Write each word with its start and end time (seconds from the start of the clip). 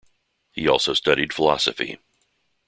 He 0.51 0.67
also 0.67 0.95
studied 0.95 1.31
philosophy. 1.31 1.99